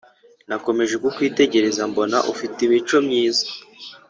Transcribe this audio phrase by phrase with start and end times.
[0.47, 3.45] nakomeje kukwitegereza mbona ufite imico myiza